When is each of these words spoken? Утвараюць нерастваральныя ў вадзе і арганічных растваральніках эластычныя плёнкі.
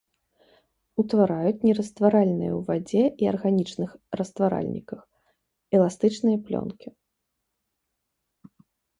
Утвараюць 1.01 1.65
нерастваральныя 1.67 2.51
ў 2.53 2.61
вадзе 2.69 3.03
і 3.25 3.29
арганічных 3.31 3.89
растваральніках 4.21 5.01
эластычныя 5.81 6.37
плёнкі. 6.49 6.89